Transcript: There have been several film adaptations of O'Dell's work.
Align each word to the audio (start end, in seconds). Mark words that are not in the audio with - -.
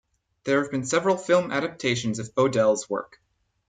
There 0.45 0.63
have 0.63 0.71
been 0.71 0.83
several 0.83 1.15
film 1.15 1.51
adaptations 1.51 2.17
of 2.17 2.31
O'Dell's 2.35 2.89
work. 2.89 3.21